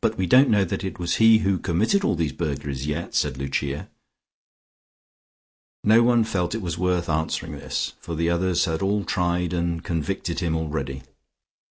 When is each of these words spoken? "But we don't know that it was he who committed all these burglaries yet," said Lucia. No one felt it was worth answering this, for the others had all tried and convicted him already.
"But 0.00 0.18
we 0.18 0.26
don't 0.26 0.50
know 0.50 0.64
that 0.64 0.82
it 0.82 0.98
was 0.98 1.18
he 1.22 1.38
who 1.46 1.60
committed 1.60 2.02
all 2.02 2.16
these 2.16 2.32
burglaries 2.32 2.88
yet," 2.88 3.14
said 3.14 3.38
Lucia. 3.38 3.88
No 5.84 6.02
one 6.02 6.24
felt 6.24 6.56
it 6.56 6.60
was 6.60 6.76
worth 6.76 7.08
answering 7.08 7.52
this, 7.52 7.92
for 8.00 8.16
the 8.16 8.28
others 8.28 8.64
had 8.64 8.82
all 8.82 9.04
tried 9.04 9.52
and 9.52 9.84
convicted 9.84 10.40
him 10.40 10.56
already. 10.56 11.04